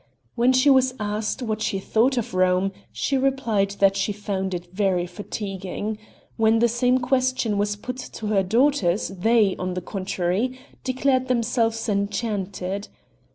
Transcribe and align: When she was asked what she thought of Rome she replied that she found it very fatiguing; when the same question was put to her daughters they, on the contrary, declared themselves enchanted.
When 0.33 0.51
she 0.51 0.71
was 0.71 0.95
asked 0.99 1.43
what 1.43 1.61
she 1.61 1.77
thought 1.77 2.17
of 2.17 2.33
Rome 2.33 2.71
she 2.91 3.17
replied 3.19 3.69
that 3.77 3.95
she 3.95 4.11
found 4.11 4.55
it 4.55 4.73
very 4.73 5.05
fatiguing; 5.05 5.99
when 6.37 6.57
the 6.57 6.67
same 6.67 6.97
question 6.97 7.59
was 7.59 7.75
put 7.75 7.97
to 7.97 8.25
her 8.25 8.41
daughters 8.41 9.09
they, 9.09 9.55
on 9.57 9.75
the 9.75 9.79
contrary, 9.81 10.57
declared 10.83 11.27
themselves 11.27 11.87
enchanted. 11.87 12.87